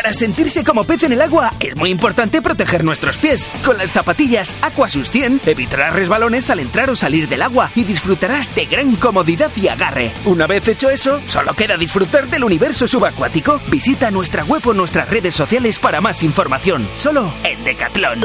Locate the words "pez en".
0.84-1.12